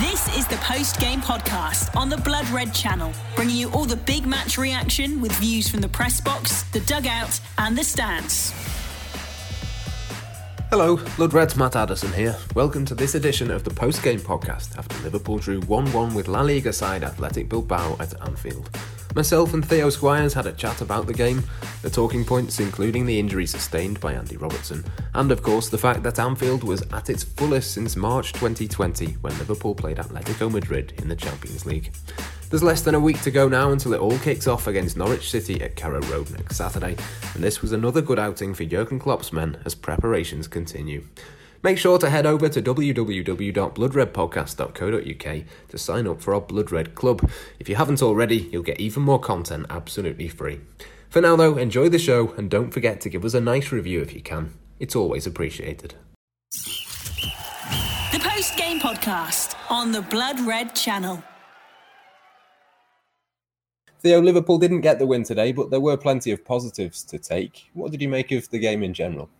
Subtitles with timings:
[0.00, 3.96] This is the post game podcast on the Blood Red channel, bringing you all the
[3.96, 8.54] big match reaction with views from the press box, the dugout, and the stands.
[10.70, 12.38] Hello, Blood Reds Matt Addison here.
[12.54, 16.26] Welcome to this edition of the post game podcast after Liverpool drew 1 1 with
[16.26, 18.70] La Liga side Athletic Bilbao at Anfield.
[19.14, 21.42] Myself and Theo Squires had a chat about the game,
[21.82, 26.02] the talking points including the injury sustained by Andy Robertson, and of course the fact
[26.02, 31.08] that Anfield was at its fullest since March 2020 when Liverpool played Atletico Madrid in
[31.08, 31.92] the Champions League.
[32.48, 35.30] There's less than a week to go now until it all kicks off against Norwich
[35.30, 36.96] City at Carrow Road next Saturday,
[37.34, 41.04] and this was another good outing for Jurgen Klopp's men as preparations continue.
[41.62, 47.30] Make sure to head over to www.bloodredpodcast.co.uk to sign up for our Blood Red Club.
[47.60, 50.58] If you haven't already, you'll get even more content absolutely free.
[51.08, 54.00] For now, though, enjoy the show and don't forget to give us a nice review
[54.00, 54.54] if you can.
[54.80, 55.94] It's always appreciated.
[56.50, 61.22] The post game podcast on the Blood Red channel.
[64.00, 67.70] Theo, Liverpool didn't get the win today, but there were plenty of positives to take.
[67.72, 69.30] What did you make of the game in general?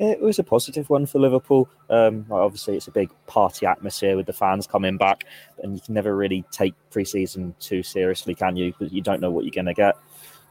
[0.00, 1.68] It was a positive one for Liverpool.
[1.90, 5.24] Um, obviously, it's a big party atmosphere with the fans coming back,
[5.62, 8.72] and you can never really take preseason too seriously, can you?
[8.72, 9.96] Because you don't know what you're going to get.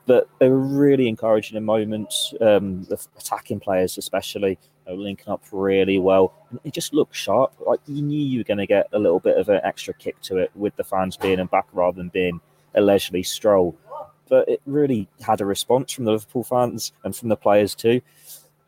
[0.05, 2.31] But they were really encouraging in moments.
[2.39, 6.33] Um, the attacking players, especially, know, linking up really well.
[6.63, 7.53] It just looked sharp.
[7.65, 10.21] Like you knew you were going to get a little bit of an extra kick
[10.21, 12.39] to it with the fans being in back rather than being
[12.75, 13.75] a leisurely stroll.
[14.29, 18.01] But it really had a response from the Liverpool fans and from the players too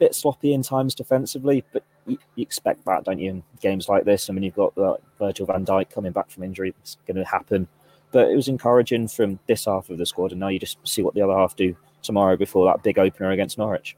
[0.01, 4.03] bit sloppy in times defensively, but you, you, expect that, don't you, in games like
[4.03, 4.29] this?
[4.29, 7.23] I mean, you've got uh, Virgil van Dijk coming back from injury, it's going to
[7.23, 7.67] happen.
[8.11, 11.03] But it was encouraging from this half of the squad, and now you just see
[11.03, 13.95] what the other half do tomorrow before that big opener against Norwich.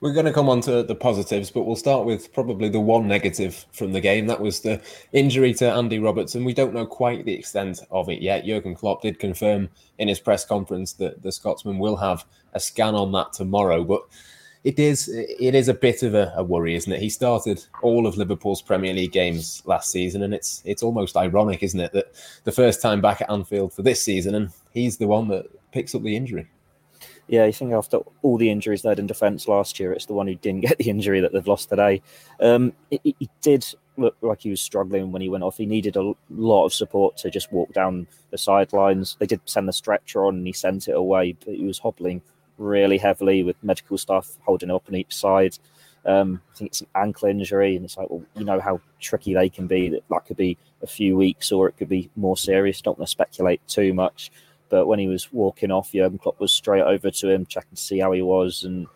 [0.00, 3.08] We're going to come on to the positives, but we'll start with probably the one
[3.08, 4.28] negative from the game.
[4.28, 4.80] That was the
[5.12, 6.44] injury to Andy Robertson.
[6.44, 8.46] We don't know quite the extent of it yet.
[8.46, 12.24] Jurgen Klopp did confirm in his press conference that the Scotsman will have
[12.54, 13.84] a scan on that tomorrow.
[13.84, 14.02] But
[14.62, 17.00] it is it is a bit of a, a, worry, isn't it?
[17.00, 21.62] He started all of Liverpool's Premier League games last season, and it's it's almost ironic,
[21.62, 25.06] isn't it, that the first time back at Anfield for this season, and he's the
[25.06, 26.48] one that picks up the injury.
[27.26, 30.14] Yeah, you think after all the injuries they had in defence last year, it's the
[30.14, 32.02] one who didn't get the injury that they've lost today.
[32.40, 33.64] Um, he did
[33.96, 35.56] look like he was struggling when he went off.
[35.56, 39.16] He needed a lot of support to just walk down the sidelines.
[39.20, 42.20] They did send the stretcher on, and he sent it away, but he was hobbling
[42.60, 45.58] really heavily with medical staff holding up on each side.
[46.04, 49.34] Um, I think it's an ankle injury, and it's like, well, you know how tricky
[49.34, 49.88] they can be.
[49.88, 52.80] That that could be a few weeks, or it could be more serious.
[52.80, 54.30] Don't want to speculate too much.
[54.68, 57.82] But when he was walking off, Jurgen Klopp was straight over to him, checking to
[57.82, 58.86] see how he was, and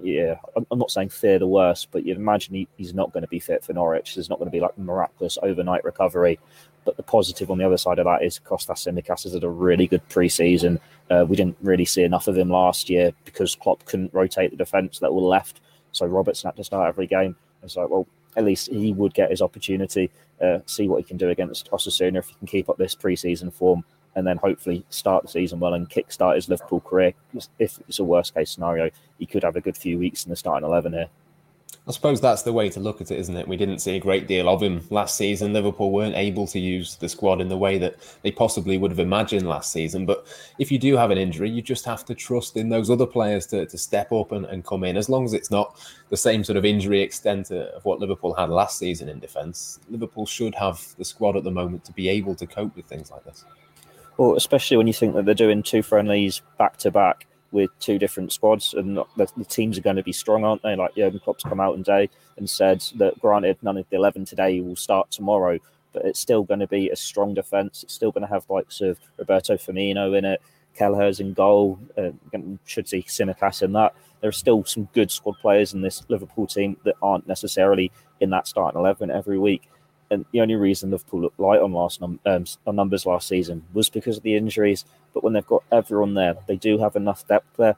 [0.00, 3.28] yeah, I'm not saying fear the worst, but you'd imagine he, he's not going to
[3.28, 4.14] be fit for Norwich.
[4.14, 6.38] There's not going to be like miraculous overnight recovery.
[6.84, 9.48] But the positive on the other side of that is Kostas Tsimikas has had a
[9.48, 10.80] really good preseason.
[11.10, 14.56] Uh, we didn't really see enough of him last year because Klopp couldn't rotate the
[14.56, 15.60] defence that were left.
[15.92, 17.36] So Robertson had to start every game.
[17.62, 18.06] It's like, well,
[18.36, 20.10] at least he would get his opportunity,
[20.40, 23.52] uh, see what he can do against Osasuna if he can keep up this preseason
[23.52, 27.14] form and then hopefully start the season well and kickstart his Liverpool career.
[27.58, 30.36] If it's a worst case scenario, he could have a good few weeks in the
[30.36, 31.08] starting 11 here.
[31.88, 33.48] I suppose that's the way to look at it, isn't it?
[33.48, 35.52] We didn't see a great deal of him last season.
[35.52, 39.00] Liverpool weren't able to use the squad in the way that they possibly would have
[39.00, 40.06] imagined last season.
[40.06, 40.24] But
[40.60, 43.46] if you do have an injury, you just have to trust in those other players
[43.48, 44.96] to, to step up and, and come in.
[44.96, 45.76] As long as it's not
[46.08, 50.24] the same sort of injury extent of what Liverpool had last season in defence, Liverpool
[50.24, 53.24] should have the squad at the moment to be able to cope with things like
[53.24, 53.44] this.
[54.18, 57.98] Well, especially when you think that they're doing two friendlies back to back with two
[57.98, 59.04] different squads, and the,
[59.36, 60.74] the, teams are going to be strong, aren't they?
[60.74, 64.60] Like Jurgen Klopp's come out today and said that granted, none of the eleven today
[64.60, 65.58] will start tomorrow,
[65.92, 67.82] but it's still going to be a strong defence.
[67.82, 70.42] It's still going to have likes of Roberto Firmino in it,
[70.74, 71.78] Kelleher's in goal.
[71.96, 72.10] Uh,
[72.64, 73.94] should see Tsimikas in that.
[74.20, 78.30] There are still some good squad players in this Liverpool team that aren't necessarily in
[78.30, 79.68] that starting eleven every week.
[80.12, 83.64] And the only reason Liverpool looked light on last num- um, on numbers last season
[83.72, 84.84] was because of the injuries.
[85.14, 87.76] But when they've got everyone there, they do have enough depth there.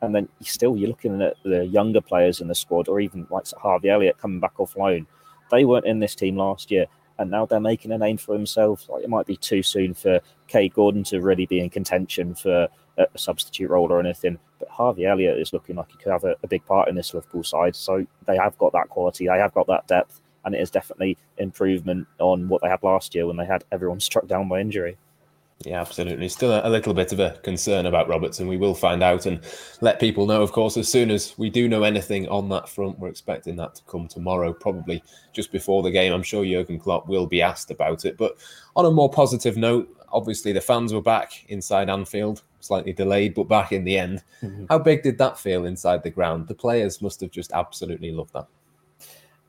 [0.00, 3.46] And then still, you're looking at the younger players in the squad, or even like
[3.58, 5.06] Harvey Elliott coming back off loan.
[5.50, 6.86] They weren't in this team last year,
[7.18, 8.88] and now they're making a name for themselves.
[8.88, 12.66] Like it might be too soon for Kaide Gordon to really be in contention for
[12.96, 14.38] a substitute role or anything.
[14.58, 17.12] But Harvey Elliott is looking like he could have a, a big part in this
[17.12, 17.76] Liverpool side.
[17.76, 21.16] So they have got that quality, they have got that depth and it is definitely
[21.38, 24.96] improvement on what they had last year when they had everyone struck down by injury.
[25.64, 26.28] Yeah, absolutely.
[26.28, 28.48] Still a, a, little bit of a concern about Robertson.
[28.48, 29.40] We will find out and
[29.80, 32.98] let people know, of course, as soon as we do know anything on that front.
[32.98, 35.02] We're expecting that to come tomorrow, probably
[35.32, 36.12] just before the game.
[36.12, 38.18] I'm sure Jurgen Klopp will be asked about it.
[38.18, 38.36] But
[38.76, 43.44] on a more positive note, obviously the fans were back inside Anfield, slightly delayed, but
[43.44, 44.22] back in the end.
[44.42, 44.66] Mm-hmm.
[44.68, 46.48] How big did that feel inside the ground?
[46.48, 48.48] The players must have just absolutely loved that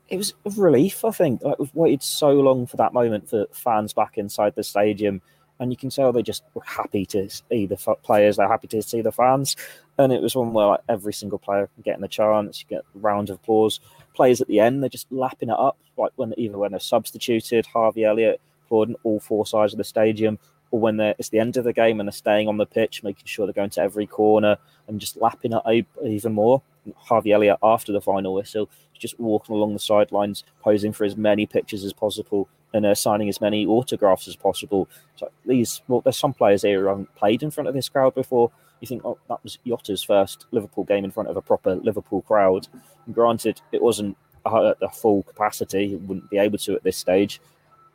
[0.09, 1.41] it was a relief, I think.
[1.41, 5.21] Like, we've waited so long for that moment for fans back inside the stadium
[5.59, 8.37] and you can tell they just were happy to see the players.
[8.37, 9.55] They're happy to see the fans,
[9.97, 12.99] and it was one where like, every single player getting a chance, you get a
[12.99, 13.79] round of applause.
[14.13, 17.65] Players at the end, they're just lapping it up, like when either when they're substituted,
[17.65, 20.39] Harvey Elliott applauding all four sides of the stadium,
[20.71, 23.03] or when they're, it's the end of the game and they're staying on the pitch,
[23.03, 24.57] making sure they're going to every corner
[24.87, 26.61] and just lapping it up even more.
[26.97, 31.45] Harvey Elliott after the final whistle, just walking along the sidelines, posing for as many
[31.45, 34.87] pictures as possible, and uh, signing as many autographs as possible.
[35.15, 38.15] So these, well, there's some players here who haven't played in front of this crowd
[38.15, 38.51] before.
[38.81, 42.21] You think, oh, that was Jota's first Liverpool game in front of a proper Liverpool
[42.21, 42.67] crowd.
[43.05, 46.97] And granted, it wasn't at the full capacity; it wouldn't be able to at this
[46.97, 47.41] stage,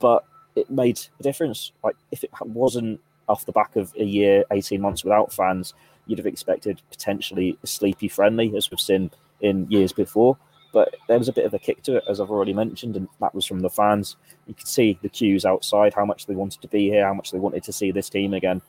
[0.00, 0.24] but
[0.56, 1.72] it made a difference.
[1.84, 5.74] Like if it wasn't off the back of a year, eighteen months without fans,
[6.10, 10.36] you'd have expected potentially a sleepy friendly, as we've seen in years before.
[10.72, 13.08] But there was a bit of a kick to it, as I've already mentioned, and
[13.20, 14.16] that was from the fans.
[14.46, 17.30] You could see the queues outside, how much they wanted to be here, how much
[17.30, 18.60] they wanted to see this team again.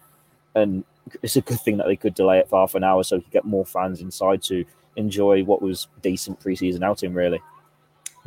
[0.54, 0.84] And
[1.24, 3.22] it's a good thing that they could delay it for half an hour so you
[3.22, 4.66] could get more fans inside to
[4.96, 7.42] enjoy what was decent preseason outing, really.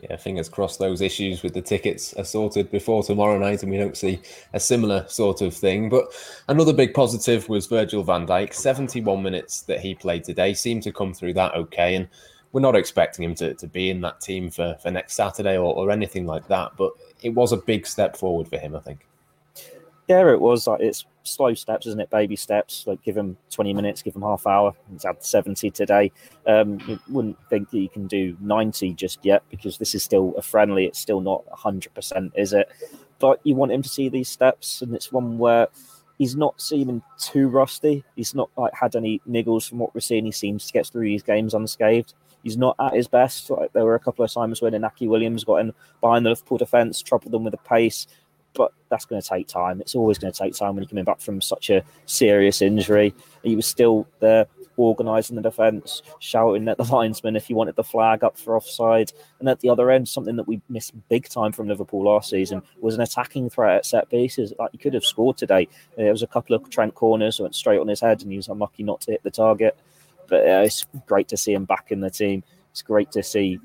[0.03, 3.79] Yeah, fingers crossed those issues with the tickets are sorted before tomorrow night and we
[3.79, 4.21] don't see
[4.53, 5.89] a similar sort of thing.
[5.89, 6.07] But
[6.49, 8.53] another big positive was Virgil van Dijk.
[8.53, 11.95] 71 minutes that he played today seemed to come through that okay.
[11.95, 12.09] And
[12.53, 15.75] we're not expecting him to, to be in that team for, for next Saturday or,
[15.75, 16.93] or anything like that, but
[17.23, 19.07] it was a big step forward for him, I think.
[20.09, 20.67] Yeah, it was.
[20.67, 22.11] Like it's slow steps, isn't it?
[22.11, 22.87] Baby steps.
[22.87, 24.75] Like give him twenty minutes, give him half hour.
[24.93, 26.13] He's had seventy today.
[26.47, 30.35] Um, you wouldn't think that you can do ninety just yet because this is still
[30.37, 30.85] a friendly.
[30.85, 32.69] It's still not hundred percent, is it?
[33.19, 35.69] But you want him to see these steps, and it's one where
[36.19, 38.05] he's not seeming too rusty.
[38.17, 40.27] He's not like had any niggles from what we're seeing.
[40.27, 42.13] He seems to get through these games unscathed
[42.45, 43.51] he's not at his best.
[43.51, 46.59] Like, there were a couple of times when Inaki Williams got in behind the Liverpool
[46.59, 48.07] defence, troubled them with the pace,
[48.55, 49.81] but that's going to take time.
[49.81, 53.15] It's always going to take time when you're coming back from such a serious injury.
[53.43, 54.47] He was still there
[54.77, 59.13] organising the defence, shouting at the linesman if he wanted the flag up for offside.
[59.41, 62.63] And at the other end, something that we missed big time from Liverpool last season
[62.81, 64.53] was an attacking threat at set pieces.
[64.59, 65.69] Like he could have scored today.
[65.97, 68.49] There was a couple of Trent corners went straight on his head, and he was
[68.49, 69.77] unlucky not to hit the target.
[70.27, 72.43] But it's great to see him back in the team.
[72.75, 73.61] It's great to see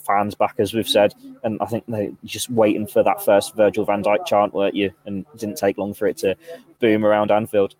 [0.00, 1.14] fans back, as we've said.
[1.42, 4.92] And I think they're just waiting for that first Virgil van Dijk chant, weren't you?
[5.04, 6.36] And it didn't take long for it to
[6.78, 7.74] boom around Anfield.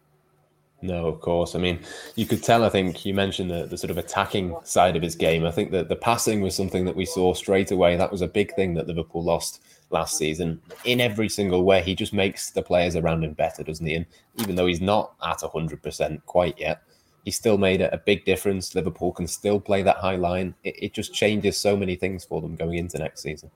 [0.81, 1.55] No, of course.
[1.55, 1.79] I mean,
[2.17, 5.15] you could tell, I think you mentioned the, the sort of attacking side of his
[5.15, 5.47] game.
[5.47, 7.95] I think that the passing was something that we saw straight away.
[7.95, 10.61] That was a big thing that Liverpool lost last season.
[10.85, 13.95] In every single way, he just makes the players around him better, doesn't he?
[13.95, 14.07] And
[14.39, 16.83] even though he's not at 100% quite yet,
[17.25, 18.75] he still made a, big difference.
[18.75, 20.55] Liverpool can still play that high line.
[20.65, 23.51] It, it, just changes so many things for them going into next season.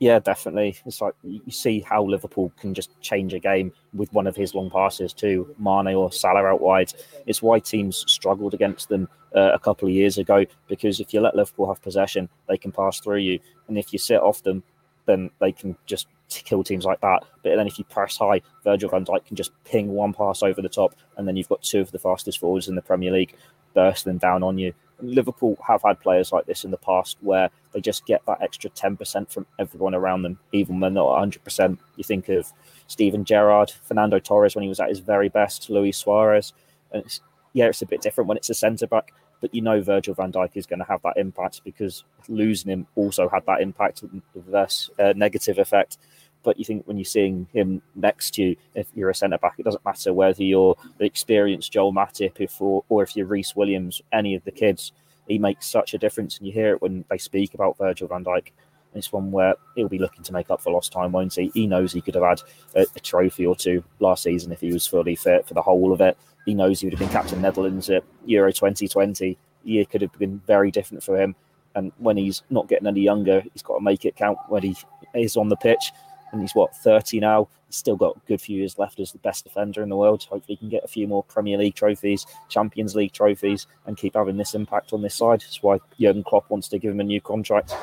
[0.00, 0.76] Yeah, definitely.
[0.84, 4.54] It's like you see how Liverpool can just change a game with one of his
[4.54, 6.92] long passes to Mane or Salah out wide.
[7.26, 11.20] It's why teams struggled against them uh, a couple of years ago because if you
[11.20, 13.38] let Liverpool have possession, they can pass through you,
[13.68, 14.62] and if you sit off them,
[15.06, 17.24] then they can just kill teams like that.
[17.42, 20.62] But then if you press high, Virgil van Dijk can just ping one pass over
[20.62, 23.34] the top, and then you've got two of the fastest forwards in the Premier League
[23.74, 24.72] bursting down on you.
[25.00, 28.70] Liverpool have had players like this in the past where they just get that extra
[28.70, 31.78] 10% from everyone around them, even when they're not 100%.
[31.96, 32.52] You think of
[32.86, 36.52] Steven Gerrard, Fernando Torres when he was at his very best, Luis Suarez.
[36.92, 37.20] And it's,
[37.52, 39.12] yeah, it's a bit different when it's a centre back
[39.44, 42.86] but you know Virgil van Dijk is going to have that impact because losing him
[42.94, 44.02] also had that impact,
[44.34, 45.98] reverse uh, negative effect.
[46.42, 49.56] But you think when you're seeing him next to you, if you're a centre back,
[49.58, 53.54] it doesn't matter whether you're the experienced Joel Matip if or, or if you're Rhys
[53.54, 54.92] Williams, any of the kids,
[55.28, 56.38] he makes such a difference.
[56.38, 58.46] And you hear it when they speak about Virgil van Dijk.
[58.94, 61.50] It's one where he'll be looking to make up for lost time, won't he?
[61.52, 62.40] He knows he could have had
[62.74, 65.92] a, a trophy or two last season if he was fully fit for the whole
[65.92, 69.38] of it he knows he would have been captain Netherlands at Euro 2020.
[69.64, 71.34] Year could have been very different for him.
[71.74, 74.76] And when he's not getting any younger, he's got to make it count when he
[75.14, 75.92] is on the pitch.
[76.32, 77.48] And he's what 30 now.
[77.66, 80.24] He's still got a good few years left as the best defender in the world.
[80.24, 84.14] Hopefully, he can get a few more Premier League trophies, Champions League trophies, and keep
[84.14, 85.40] having this impact on this side.
[85.40, 87.74] That's why Jurgen Klopp wants to give him a new contract.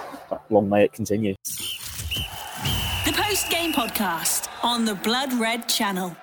[0.49, 1.35] Long may it continue.
[3.05, 6.15] The post game podcast on the Blood Red Channel.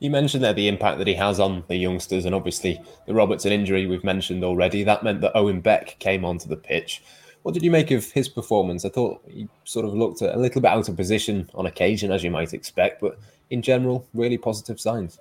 [0.00, 3.50] You mentioned there the impact that he has on the youngsters, and obviously the Robertson
[3.50, 4.84] injury we've mentioned already.
[4.84, 7.02] That meant that Owen Beck came onto the pitch.
[7.42, 8.84] What did you make of his performance?
[8.84, 12.22] I thought he sort of looked a little bit out of position on occasion, as
[12.22, 13.18] you might expect, but
[13.50, 15.18] in general, really positive signs.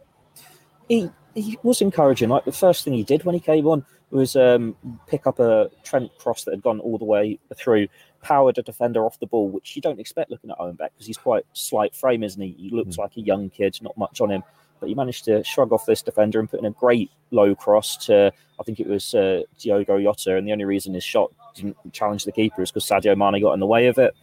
[0.87, 2.29] He he was encouraging.
[2.29, 4.75] Like the first thing he did when he came on was um,
[5.07, 7.87] pick up a Trent cross that had gone all the way through,
[8.21, 11.07] powered a defender off the ball, which you don't expect looking at Owen Beck because
[11.07, 12.55] he's quite slight frame, isn't he?
[12.57, 12.99] He looks mm.
[12.99, 14.43] like a young kid, not much on him
[14.79, 17.97] but he managed to shrug off this defender and put in a great low cross
[18.05, 20.37] to, I think it was uh, Diogo Jota.
[20.37, 23.53] And the only reason his shot didn't challenge the keeper is because Sadio Mane got
[23.53, 24.15] in the way of it.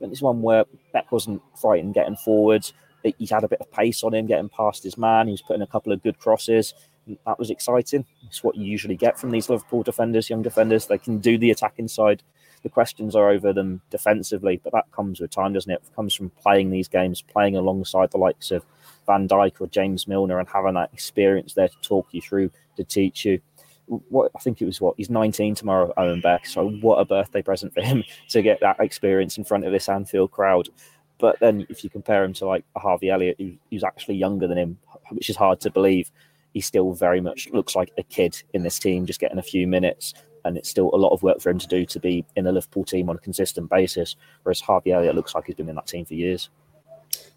[0.00, 2.70] But this one where Beck wasn't frightened getting forward.
[3.18, 5.26] He's had a bit of pace on him, getting past his man.
[5.26, 6.74] He was putting a couple of good crosses.
[7.26, 8.04] That was exciting.
[8.26, 10.86] It's what you usually get from these Liverpool defenders, young defenders.
[10.86, 12.22] They can do the attacking side.
[12.62, 15.82] The questions are over them defensively, but that comes with time, doesn't it?
[15.84, 18.64] It comes from playing these games, playing alongside the likes of
[19.06, 22.84] Van Dijk or James Milner and having that experience there to talk you through, to
[22.84, 23.40] teach you.
[23.86, 26.46] What I think it was what he's 19 tomorrow, Owen Beck.
[26.46, 29.88] So what a birthday present for him to get that experience in front of this
[29.88, 30.68] Anfield crowd.
[31.18, 34.58] But then if you compare him to like Harvey Elliott, who, who's actually younger than
[34.58, 34.78] him,
[35.10, 36.10] which is hard to believe,
[36.52, 39.66] he still very much looks like a kid in this team, just getting a few
[39.66, 40.14] minutes.
[40.44, 42.52] And it's still a lot of work for him to do to be in the
[42.52, 44.16] Liverpool team on a consistent basis.
[44.42, 46.50] Whereas Harvey Elliott looks like he's been in that team for years.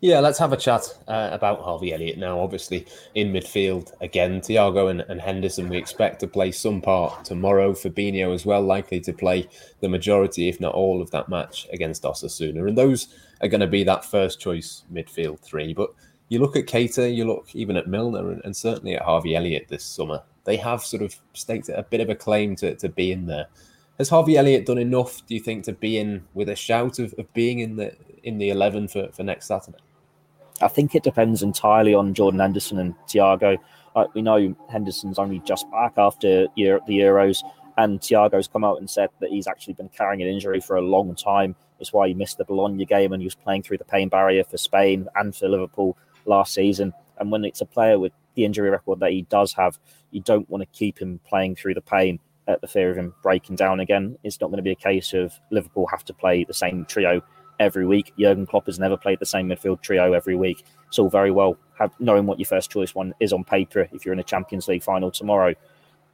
[0.02, 2.40] Yeah, let's have a chat uh, about Harvey Elliott now.
[2.40, 7.74] Obviously, in midfield again, Thiago and, and, Henderson, we expect to play some part tomorrow.
[7.74, 9.48] Fabinho as well, likely to play
[9.80, 12.68] the majority, if not all, of that match against Osasuna.
[12.68, 13.08] And those
[13.42, 15.74] are going to be that first choice midfield three.
[15.74, 15.92] But
[16.30, 19.70] you look at Keita, you look even at Milner, and, and certainly at Harvey Elliott
[19.70, 20.22] this summer.
[20.44, 23.48] They have sort of staked a bit of a claim to, to be in there.
[23.98, 27.14] Has Harvey Elliott done enough, do you think, to be in with a shout of,
[27.18, 29.78] of being in the in the eleven for, for next Saturday?
[30.62, 33.58] I think it depends entirely on Jordan Henderson and Thiago.
[33.96, 37.42] Uh, we know Henderson's only just back after the Euros,
[37.78, 40.82] and Thiago's come out and said that he's actually been carrying an injury for a
[40.82, 41.56] long time.
[41.78, 44.44] That's why he missed the Bologna game and he was playing through the pain barrier
[44.44, 46.94] for Spain and for Liverpool last season.
[47.18, 49.78] And when it's a player with the injury record that he does have,
[50.12, 53.14] you don't want to keep him playing through the pain at the fear of him
[53.24, 54.18] breaking down again.
[54.24, 57.22] It's not going to be a case of Liverpool have to play the same trio
[57.60, 58.14] every week.
[58.20, 60.64] Jurgen Klopp has never played the same midfield trio every week.
[60.88, 64.06] It's all very well have, knowing what your first choice one is on paper if
[64.06, 65.54] you're in a Champions League final tomorrow,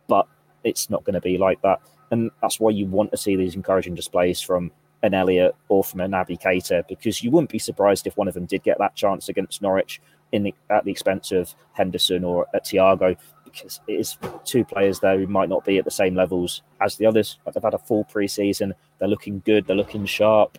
[0.08, 0.28] but
[0.64, 1.80] it's not going to be like that.
[2.12, 4.72] And that's why you want to see these encouraging displays from
[5.04, 8.34] an Elliott or from an Naby Keita because you wouldn't be surprised if one of
[8.34, 12.48] them did get that chance against Norwich in the, at the expense of Henderson or
[12.54, 16.16] at Thiago because it is two players there who might not be at the same
[16.16, 17.38] levels as the others.
[17.46, 18.72] They've had a full preseason.
[18.98, 19.68] They're looking good.
[19.68, 20.58] They're looking sharp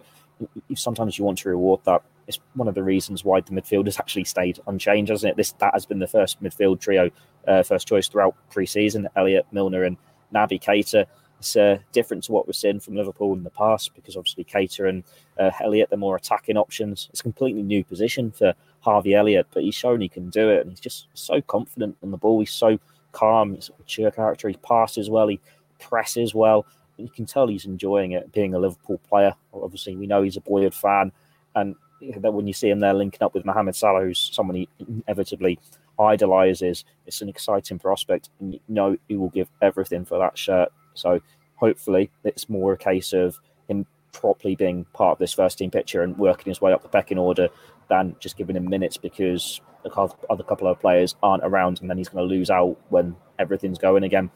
[0.74, 2.02] sometimes you want to reward that.
[2.28, 5.36] It's one of the reasons why the midfield has actually stayed unchanged, hasn't it?
[5.36, 7.10] This that has been the first midfield trio,
[7.48, 9.08] uh, first choice throughout pre-season.
[9.16, 9.96] Elliott, Milner, and
[10.32, 11.06] Naby Keita.
[11.42, 14.88] It's uh, different to what we've seen from Liverpool in the past because obviously Keita
[14.88, 15.02] and
[15.38, 17.08] uh, Elliott they're more attacking options.
[17.10, 20.60] It's a completely new position for Harvey Elliott, but he's shown he can do it,
[20.60, 22.38] and he's just so confident on the ball.
[22.40, 22.78] He's so
[23.10, 23.54] calm.
[23.54, 24.48] He's a mature character.
[24.48, 25.28] He passes well.
[25.28, 25.40] He
[25.78, 26.64] presses well
[27.02, 29.34] you can tell he's enjoying it being a Liverpool player.
[29.52, 31.12] Obviously, we know he's a boyhood fan,
[31.54, 31.74] and
[32.18, 35.58] that when you see him there linking up with Mohamed Salah, who's someone he inevitably
[35.98, 40.72] idolizes, it's an exciting prospect, and you know he will give everything for that shirt.
[40.94, 41.20] So
[41.56, 46.02] hopefully, it's more a case of him properly being part of this first team picture
[46.02, 47.48] and working his way up the pecking order
[47.88, 49.90] than just giving him minutes because the
[50.30, 53.78] other couple of players aren't around, and then he's going to lose out when everything's
[53.78, 54.30] going again.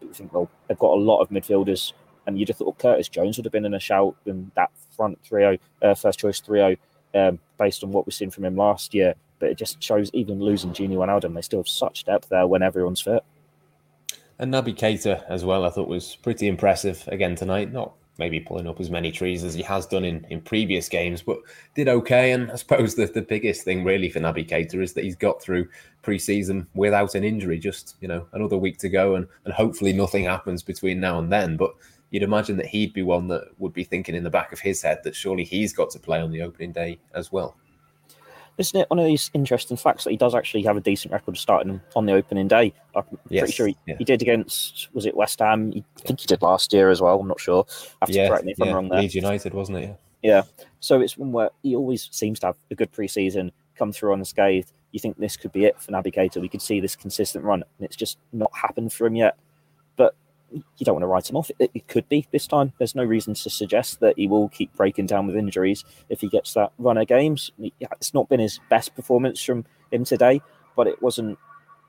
[0.00, 1.92] You think, well, they've got a lot of midfielders
[2.26, 5.22] and you'd have thought Curtis Jones would have been in a shout in that front
[5.24, 6.76] trio, uh, first choice trio,
[7.14, 9.14] um, based on what we've seen from him last year.
[9.38, 12.62] But it just shows even losing Gini Wijnaldum, they still have such depth there when
[12.62, 13.24] everyone's fit.
[14.42, 17.72] And Naby Keita as well, I thought was pretty impressive again tonight.
[17.72, 21.22] Not maybe pulling up as many trees as he has done in, in previous games,
[21.22, 21.38] but
[21.76, 22.32] did okay.
[22.32, 25.40] And I suppose the, the biggest thing really for Naby Keita is that he's got
[25.40, 25.68] through
[26.02, 30.24] pre-season without an injury, just, you know, another week to go and, and hopefully nothing
[30.24, 31.56] happens between now and then.
[31.56, 31.76] But
[32.10, 34.82] you'd imagine that he'd be one that would be thinking in the back of his
[34.82, 37.56] head that surely he's got to play on the opening day as well.
[38.58, 41.36] Isn't it one of these interesting facts that he does actually have a decent record
[41.36, 42.74] starting on the opening day?
[42.94, 43.40] I'm yes.
[43.40, 43.96] pretty sure he, yeah.
[43.98, 45.72] he, did against was it West Ham?
[45.74, 47.20] I think he did last year as well.
[47.20, 47.64] I'm not sure.
[47.68, 48.66] I have to yeah, correct me if yeah.
[48.66, 49.00] I'm wrong there.
[49.00, 49.82] Leeds United, wasn't it?
[49.82, 49.94] Yeah.
[50.22, 50.42] Yeah.
[50.80, 54.72] So it's one where he always seems to have a good preseason, come through unscathed.
[54.92, 56.40] You think this could be it for Keita?
[56.40, 59.36] We could see this consistent run, and it's just not happened for him yet
[60.52, 61.50] you don't want to write him off.
[61.58, 62.72] It, it, could be this time.
[62.78, 66.28] There's no reason to suggest that he will keep breaking down with injuries if he
[66.28, 67.50] gets that run of games.
[67.58, 70.40] It's not been his best performance from him today,
[70.76, 71.38] but it wasn't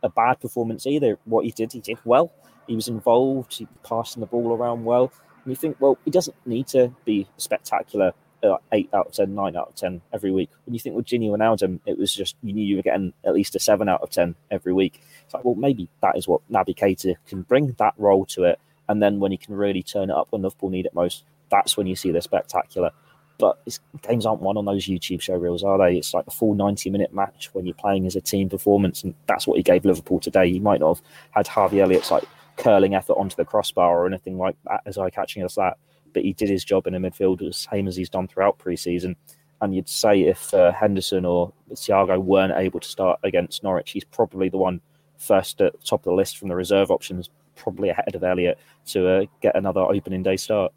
[0.02, 1.18] a bad performance either.
[1.26, 2.32] What he did, he did well.
[2.68, 3.54] He was involved.
[3.58, 5.12] He passing the ball around well.
[5.44, 9.34] And you think, well, he doesn't need to be spectacular uh, eight out of 10,
[9.34, 10.50] nine out of 10 every week.
[10.66, 13.34] When you think with Gini Wijnaldum, it was just you knew you were getting at
[13.34, 15.02] least a seven out of 10 every week.
[15.24, 18.60] It's like, well, maybe that is what Naby Keita can bring that role to it.
[18.90, 21.78] And then when he can really turn it up when Liverpool need it most, that's
[21.78, 22.92] when you see the spectacular.
[23.40, 25.98] But games aren't won on those YouTube show reels, are they?
[25.98, 29.04] It's like a full 90 minute match when you're playing as a team performance.
[29.04, 30.52] And that's what he gave Liverpool today.
[30.52, 32.26] He might not have had Harvey Elliott's like
[32.58, 35.78] curling effort onto the crossbar or anything like that as eye catching as that.
[36.14, 39.16] But he did his job in the midfield the same as he's done throughout pre-season.
[39.62, 44.04] And you'd say if uh, Henderson or Thiago weren't able to start against Norwich, he's
[44.04, 44.82] probably the one
[45.18, 48.60] first at the top of the list from the reserve options, probably ahead of Elliott
[48.88, 50.74] to uh, get another opening day start.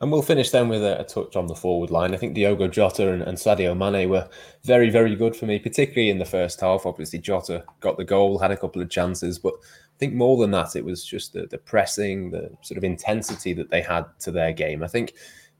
[0.00, 2.14] And we'll finish then with a, a, touch on the forward line.
[2.14, 4.28] I think Diogo Jota and, and, Sadio Mane were
[4.64, 6.86] very, very good for me, particularly in the first half.
[6.86, 10.52] Obviously, Jota got the goal, had a couple of chances, but I think more than
[10.52, 14.30] that, it was just the, the pressing, the sort of intensity that they had to
[14.30, 14.82] their game.
[14.82, 15.12] I think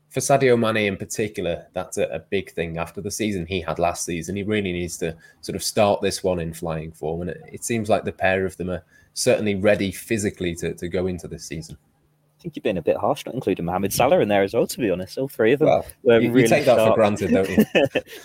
[0.09, 2.79] for Sadio Mane in particular, that's a, a, big thing.
[2.79, 6.25] After the season he had last season, he really needs to sort of start this
[6.25, 7.21] one in flying form.
[7.21, 8.83] And it, it seems like the pair of them are
[9.13, 11.77] certainly ready physically to, to go into this season.
[12.41, 14.67] I think you've been a bit harsh not including Mohamed Salah in there as well,
[14.67, 15.19] to be honest.
[15.19, 15.69] All three of them.
[15.69, 16.93] Well, were you, really you take that sharp.
[16.93, 17.65] for granted, don't you?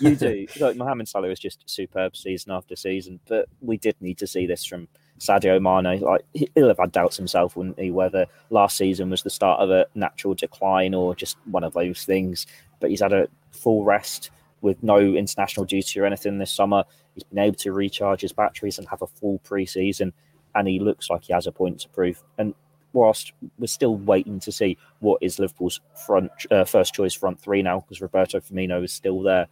[0.00, 0.46] you do.
[0.58, 4.46] Like, Mohamed Salah was just superb season after season, but we did need to see
[4.46, 6.00] this from Sadio Mane.
[6.00, 9.68] Like he'll have had doubts himself, wouldn't he, whether last season was the start of
[9.68, 12.46] a natural decline or just one of those things.
[12.80, 14.30] But he's had a full rest
[14.62, 16.84] with no international duty or anything this summer.
[17.12, 20.14] He's been able to recharge his batteries and have a full pre-season,
[20.54, 22.22] and he looks like he has a point to prove.
[22.38, 22.54] And
[22.96, 27.62] whilst we're still waiting to see what is Liverpool's front uh, first choice front three
[27.62, 29.46] now, because Roberto Firmino is still there.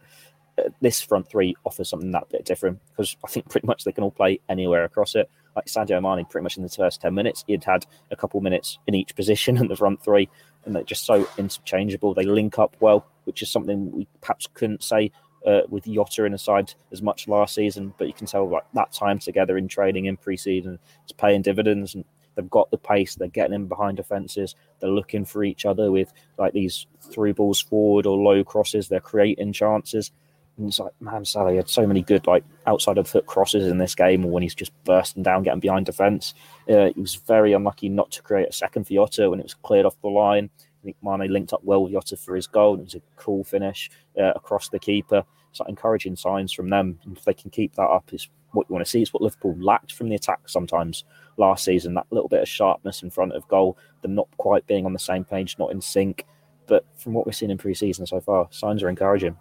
[0.57, 3.91] Uh, this front three offers something that bit different because I think pretty much they
[3.91, 5.29] can all play anywhere across it.
[5.55, 8.79] Like Sadio Mane, pretty much in the first ten minutes, he'd had a couple minutes
[8.87, 10.27] in each position in the front three,
[10.65, 12.13] and they're just so interchangeable.
[12.13, 15.11] They link up well, which is something we perhaps couldn't say
[15.45, 18.63] uh, with Jota in the side as much last season, but you can tell like
[18.73, 21.93] that time together in training in pre-season is paying dividends.
[21.93, 22.03] And
[22.35, 23.15] They've got the pace.
[23.15, 24.55] They're getting in behind defenses.
[24.79, 28.87] They're looking for each other with like these through balls forward or low crosses.
[28.87, 30.11] They're creating chances.
[30.57, 33.77] And it's like, man, Salah had so many good like outside of foot crosses in
[33.77, 36.33] this game, or when he's just bursting down, getting behind defence.
[36.69, 39.53] Uh, he was very unlucky not to create a second for Jota when it was
[39.53, 40.49] cleared off the line.
[40.81, 42.75] I think Mane linked up well with Jota for his goal.
[42.75, 45.23] It was a cool finish uh, across the keeper.
[45.51, 46.99] So encouraging signs from them.
[47.05, 49.01] And if they can keep that up, is what you want to see.
[49.01, 51.03] It's what Liverpool lacked from the attack sometimes
[51.37, 51.93] last season.
[51.93, 54.99] That little bit of sharpness in front of goal, them not quite being on the
[54.99, 56.25] same page, not in sync.
[56.67, 59.37] But from what we've seen in pre-season so far, signs are encouraging.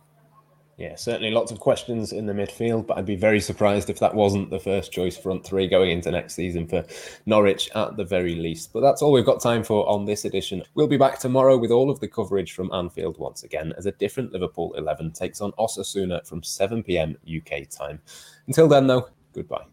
[0.77, 4.14] Yeah, certainly lots of questions in the midfield, but I'd be very surprised if that
[4.14, 6.85] wasn't the first choice front three going into next season for
[7.27, 8.72] Norwich at the very least.
[8.72, 10.64] But that's all we've got time for on this edition.
[10.74, 13.92] We'll be back tomorrow with all of the coverage from Anfield once again as a
[13.92, 18.00] different Liverpool 11 takes on Osasuna from 7 pm UK time.
[18.47, 19.65] Until then, though, goodbye.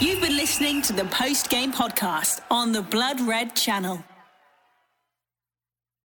[0.00, 4.04] You've been listening to the post game podcast on the Blood Red channel.